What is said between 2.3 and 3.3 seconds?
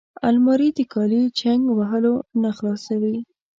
نه خلاصوي